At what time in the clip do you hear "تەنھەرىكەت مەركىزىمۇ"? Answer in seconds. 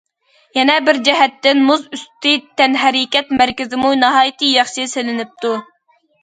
2.61-3.93